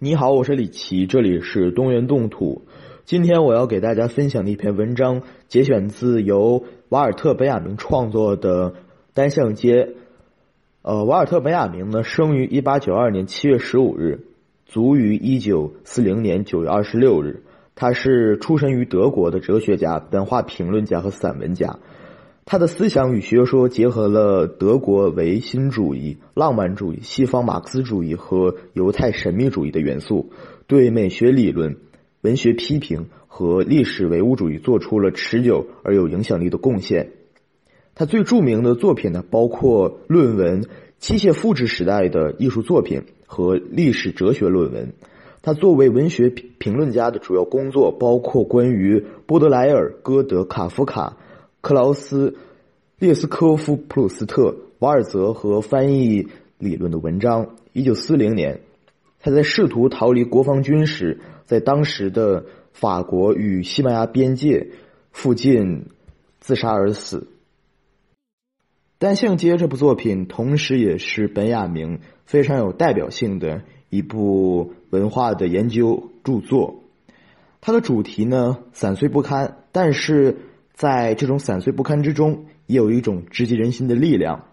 [0.00, 2.62] 你好，我是李奇，这里是东园动土。
[3.04, 8.70] 今天我要给大家分享的一篇文章，节选自由瓦尔特·本雅明创作的
[9.12, 9.86] 《单向街》。
[10.82, 14.20] 呃，瓦尔特·本雅明呢，生于一八九二年七月十五日，
[14.66, 17.42] 卒于一九四零年九月二十六日。
[17.74, 21.80] 他是出身于德国的哲学家、文化评论家和散文家。
[22.50, 30.30] 他的思想与学说结合了德国唯心主义、浪漫主义、西方马克思主义和犹太神秘主义的元素，
[30.66, 31.76] 对美学理论、
[32.22, 37.10] 文学批评和历史唯物主义做出了持久而有影响力的贡献。
[37.94, 40.62] 他最著名的作品呢，包括论文
[40.98, 44.94] 《机械复制时代的艺术作品》和历史哲学论文。
[45.42, 51.18] 他作为文学评论家的主要工作包括关于波德莱尔、歌德、卡夫卡。
[51.60, 52.36] 克劳斯、
[52.98, 57.56] 列斯科夫、普鲁斯特、瓦尔泽和翻译理论的文章。
[57.72, 58.60] 一九四零年，
[59.20, 64.68] 他在试图逃离国防军时，在当时的法国与西班牙边界
[65.10, 65.86] 附近
[66.38, 67.18] 自杀而死。
[68.98, 76.84] 《单向街》这部作品，同时也是本雅明非常有代表性的一部文化的研究著作。
[77.60, 80.36] 它的主题呢，散碎不堪，但是。
[80.78, 84.44] 在这种散碎不堪之中，也有一种直击人心的力量。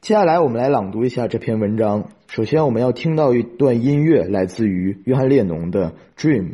[0.00, 2.08] 接下来，我们来朗读一下这篇文章。
[2.28, 6.44] 首先，我们要听到一段音乐，来自于约翰列侬的《Dream》。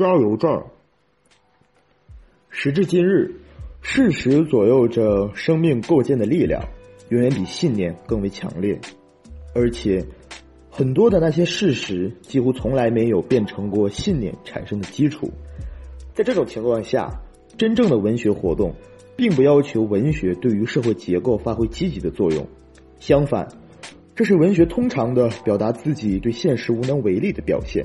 [0.00, 0.64] 加油站。
[2.48, 3.34] 时至今日，
[3.82, 6.66] 事实左右着生命构建的力量，
[7.10, 8.80] 远远比信念更为强烈，
[9.54, 10.02] 而且
[10.70, 15.30] 很多的那些事实几乎从来没有变成过信念产生的基础。
[16.14, 17.20] 在这种情况下，
[17.58, 18.74] 真正的文学活动，
[19.16, 22.48] 并不要求文学对于社会结构发挥积极的作用，
[22.98, 23.46] 相反。
[24.14, 27.84] 这是文学通常的表达自己对现实无能为力的表现。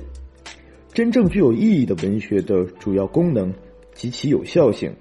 [0.96, 3.54] 真正具有意义的文学的主要功能
[3.94, 4.96] 及其有效性，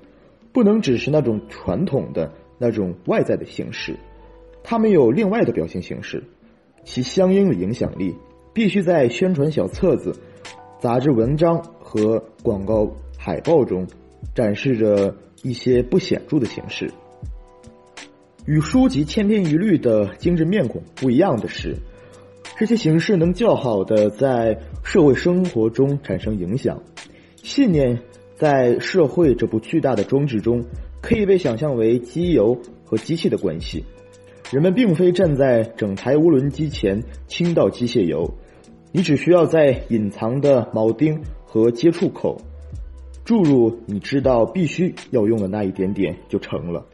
[0.52, 3.94] 不能只是那种传统的那种外在的形式，
[4.64, 6.24] 它们有另外的表现形式，
[6.82, 8.12] 其相应的影响力
[8.52, 10.16] 必须在宣传小册子、
[10.80, 13.86] 杂志文章和广告海报中
[14.34, 15.14] 展示着
[15.44, 16.90] 一些不显著的形式。
[18.46, 21.76] 与书籍千篇一律的精致面孔不一样的是，
[22.56, 26.82] 这些形式能较好的在社会生活中产生影响。
[27.36, 27.98] 信念
[28.36, 30.64] 在社会这部巨大的装置中，
[31.02, 33.84] 可以被想象为机油和机器的关系。
[34.52, 38.34] 人们并非站在整台涡轮机前倾倒机械油，
[38.92, 42.40] 你只需要在隐藏的铆钉和接触口
[43.24, 46.86] 注入你知道必须要用的那一点点就成了。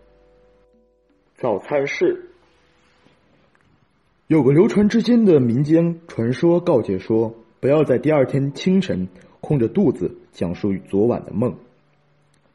[1.36, 2.29] 早餐室
[4.30, 9.08] 有个流传至今的民间传说，告诫说：不要在第二天清晨
[9.40, 11.56] 空着肚子讲述昨晚的梦。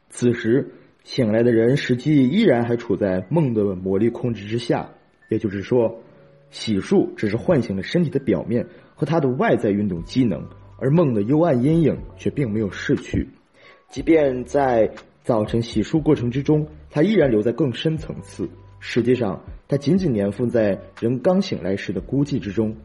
[0.08, 0.70] 此时
[1.04, 4.88] 醒来的人实际依然还处在梦的魔力控制之下，
[5.28, 6.00] 也就是说，
[6.48, 10.42] 洗漱只是唤醒了身体的表面和它的外在运动机能，
[10.78, 13.28] 而梦的幽暗阴影却并没有逝去。
[13.90, 14.90] 即便在
[15.24, 18.48] 早晨洗漱过程之中，它依然留在更深层次。
[18.78, 22.76] 实际上，它仅仅粘附在人刚醒来时的孤寂之中。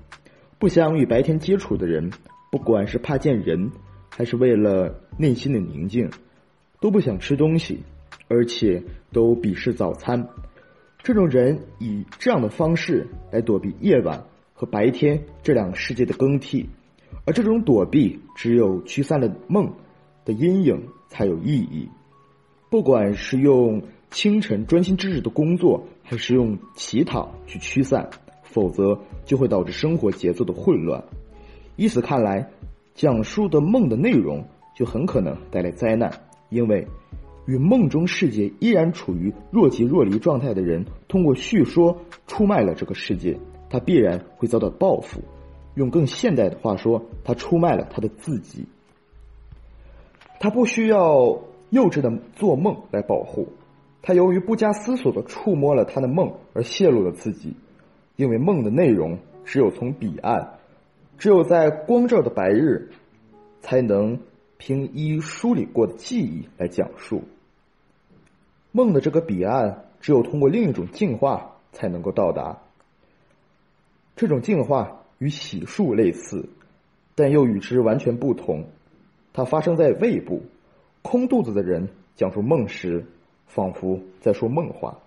[0.57, 2.11] 不想与白天接触的人，
[2.51, 3.71] 不管是怕见人，
[4.09, 6.09] 还是为了内心的宁静，
[6.79, 7.83] 都不想吃东西，
[8.27, 10.27] 而且都鄙视早餐。
[11.03, 14.23] 这种人以这样的方式来躲避夜晚
[14.53, 16.69] 和白天这两个世界的更替，
[17.25, 19.73] 而这种躲避只有驱散了梦
[20.25, 21.89] 的阴影才有意义。
[22.69, 23.83] 不管是用。
[24.11, 28.09] 清晨专心致志的工作，还是用乞讨去驱散，
[28.43, 31.01] 否则就会导致生活节奏的混乱。
[31.77, 32.49] 以此看来，
[32.93, 34.43] 讲述的梦的内容
[34.75, 36.11] 就很可能带来灾难，
[36.49, 36.85] 因为
[37.47, 41.97] 与梦中世界依然处于若即若离状态的人，通过叙说
[42.27, 45.21] 出卖了这个世界，他必然会遭到报复。
[45.75, 48.65] 用更现代的话说，他出卖了他的自己。
[50.41, 53.47] 他不需要幼稚的做梦来保护。
[54.03, 57.53] 他由于不加思索的触摸了他的梦而泄露了自己，
[58.15, 60.57] 因为梦的内容只有从彼岸，
[61.19, 62.89] 只有在光照的白日，
[63.61, 64.19] 才能
[64.57, 67.21] 凭依梳理过的记忆来讲述。
[68.71, 72.57] 梦的这个彼岸，只有通过另一种进化才能够到达。
[74.15, 76.49] 这种进化与洗漱类似，
[77.13, 78.65] 但又与之完全不同。
[79.31, 80.41] 它发生在胃部，
[81.03, 83.05] 空肚子的人讲述梦时。
[83.53, 84.99] 仿佛在说梦话。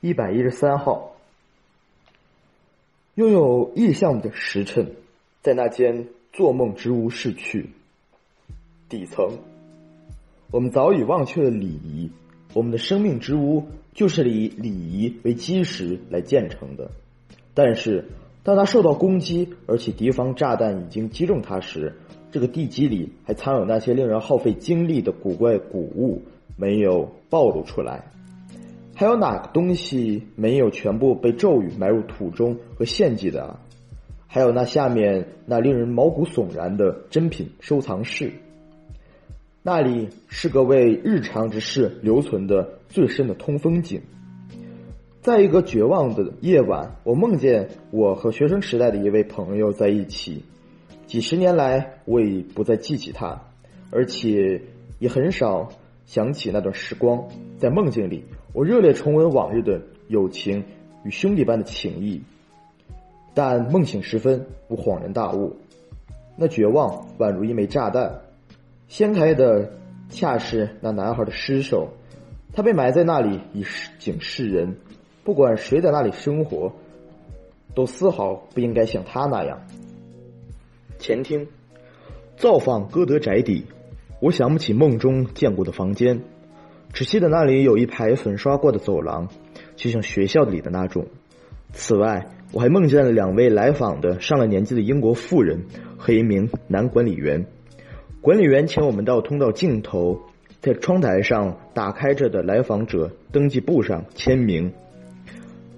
[0.00, 1.14] 一百一十三号，
[3.14, 4.94] 拥有意象的时辰，
[5.42, 7.70] 在那间做梦之屋逝去。
[8.88, 9.38] 底层，
[10.50, 12.10] 我们早已忘却了礼仪。
[12.54, 16.90] 我们的生命之屋就是以礼仪为基石来建成的。
[17.52, 18.08] 但是，
[18.42, 21.94] 当它受到攻击，而且敌方炸弹已经击中它时，
[22.32, 26.22] 这个地基里还藏有那些令人耗费精力的古怪古物，
[26.56, 28.04] 没有暴露出来。
[28.94, 33.58] 还有哪个东西没有全部被咒语埋入土中和献祭的？
[34.26, 38.30] 还有那下面那令人毛骨悚然的珍品收藏室，
[39.62, 44.00] 那里是个为日常之事留存的最深的通风井。
[45.20, 50.44] 在一个绝望的夜晚，我梦见我和学生时代的一位朋友在一起。
[51.10, 53.42] 几十年来，我已不再记起他，
[53.90, 54.62] 而且
[55.00, 55.68] 也很少
[56.06, 57.26] 想起那段时光。
[57.58, 60.62] 在梦境里，我热烈重温往日的友情
[61.02, 62.22] 与兄弟般的情谊。
[63.34, 65.56] 但梦醒时分，我恍然大悟，
[66.36, 68.20] 那绝望宛如一枚炸弹，
[68.86, 69.68] 掀开的
[70.10, 71.88] 恰是那男孩的尸首。
[72.52, 73.64] 他被埋在那里以
[73.98, 74.76] 警示人，
[75.24, 76.72] 不管谁在那里生活，
[77.74, 79.60] 都丝毫不应该像他那样。
[81.00, 81.48] 前厅，
[82.36, 83.64] 造访歌德宅邸，
[84.20, 86.20] 我想不起梦中见过的房间，
[86.92, 89.28] 只记得那里有一排粉刷过的走廊，
[89.76, 91.06] 就像学校里的那种。
[91.72, 95.64] 此外，我还梦见了两位来访的上了年纪的英国妇人
[95.96, 97.46] 和一名男管理员，
[98.20, 100.20] 管理员请我们到通道尽头，
[100.60, 104.72] 在窗台上打开着的来访者登记簿上签名。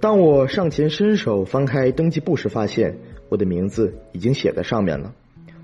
[0.01, 2.97] 当我上前伸手翻开登记簿时，发现
[3.33, 5.15] 我的名字已经写在上面了，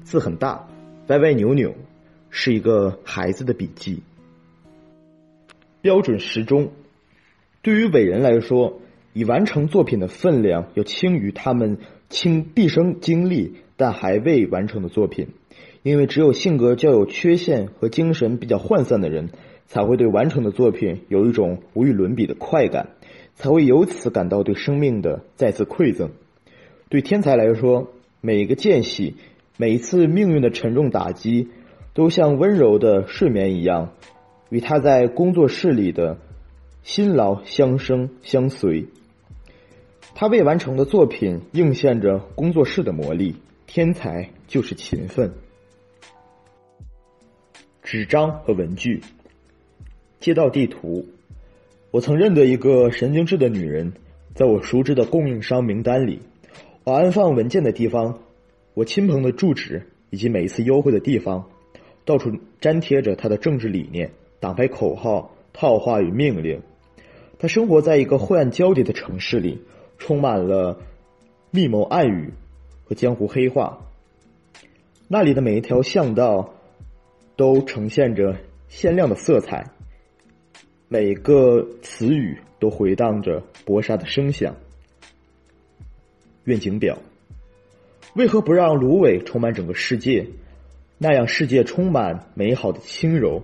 [0.02, 0.68] 字很大，
[1.08, 1.74] 歪歪扭扭，
[2.30, 4.00] 是一个孩子的笔记。
[5.82, 6.70] 标准时钟，
[7.60, 8.80] 对于伟人来说，
[9.12, 11.76] 已完成作品的分量要轻于他们
[12.08, 15.28] 倾毕生精力但还未完成的作品。
[15.82, 19.28] 因为只有性格较有缺陷和精神比较涣散的人，
[19.66, 22.88] 才会对完成的作品有一种无与伦比的快感，
[23.34, 26.08] 才会由此感到对生命的再次馈赠。
[26.88, 29.16] 对天才来说，每一个间隙，
[29.56, 31.48] 每一次命运的沉重打击，
[31.92, 33.92] 都像温柔的睡眠一样，
[34.48, 36.18] 与他在工作室里的
[36.82, 38.86] 辛劳相生相随。
[40.14, 43.36] 他未完成的作品映现着工作室的魔力。
[43.70, 45.34] 天才就是勤奋。
[47.82, 49.02] 纸张和文具，
[50.20, 51.04] 街道地图。
[51.90, 53.92] 我曾认得一个神经质的女人，
[54.34, 56.20] 在我熟知的供应商名单里，
[56.88, 58.18] 我安放文件的地方，
[58.72, 61.50] 我亲朋的住址以及每一次幽会的地方，
[62.06, 66.62] 到处粘贴着他的政治理念、党派口号、套话与命令。
[67.38, 69.62] 他生活在一个晦暗交叠的城市里，
[69.98, 70.80] 充满了
[71.50, 72.32] 密谋暗语
[72.86, 73.80] 和江湖黑话。
[75.08, 76.54] 那里的每一条巷道。
[77.36, 78.36] 都呈现着
[78.68, 79.70] 鲜亮的色彩，
[80.88, 84.56] 每个词语都回荡着搏杀的声响。
[86.48, 86.98] 愿景表，
[88.14, 90.28] 为何不让芦苇充满整个世界？
[90.96, 93.42] 那样世界充满美好的轻柔。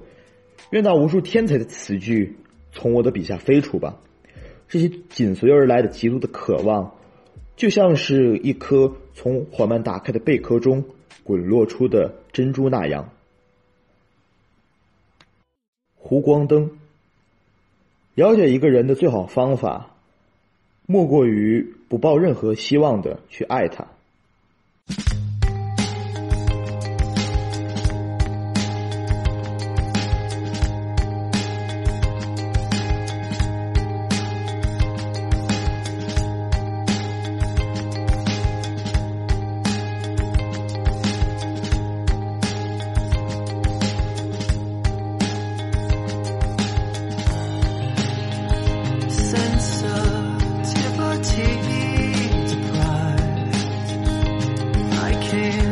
[0.70, 2.37] 愿那无数天才的词句
[2.73, 4.00] 从我的笔下飞出吧。
[4.68, 6.94] 这些紧随而来的极度的渴望，
[7.56, 10.84] 就像是一颗从缓慢打开的贝壳中
[11.25, 13.11] 滚落出的珍珠那样。
[15.96, 16.70] 湖光灯。
[18.14, 19.90] 了解一个人的最好方法，
[20.87, 23.86] 莫过于不抱任何希望的去爱他。
[55.35, 55.63] here.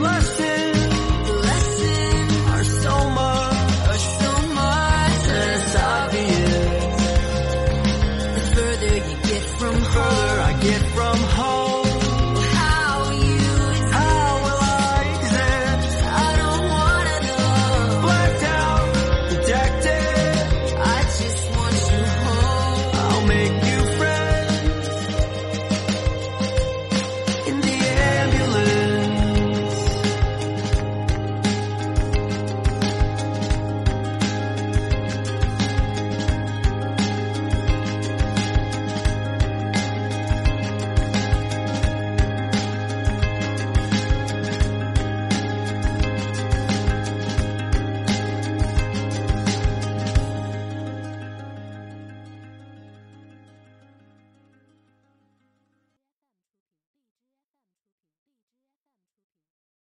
[0.00, 0.49] blessed.